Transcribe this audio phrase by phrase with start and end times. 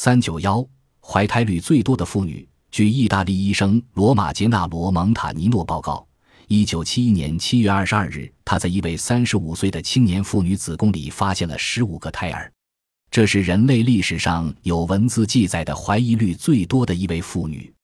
[0.00, 0.64] 三九幺，
[1.00, 2.48] 怀胎率最多的妇女。
[2.70, 6.06] 据意大利医生罗马杰纳罗蒙塔尼诺报告，
[6.46, 12.52] 一九七一年七月二十二日，他在一位三十五岁的青年妇女子宫里发现了十五个胎儿，
[13.10, 17.74] 这是人类历史上有文字记载的怀疑率最多的一位妇女。